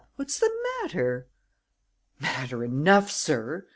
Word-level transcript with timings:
What's 0.15 0.39
the 0.39 0.49
matter?" 0.81 1.27
"Matter 2.19 2.63
enough, 2.63 3.11
sir!" 3.11 3.67